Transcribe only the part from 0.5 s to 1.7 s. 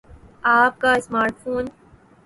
آپ کا smart phone